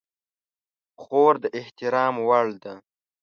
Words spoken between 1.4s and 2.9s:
د احترام وړ ده.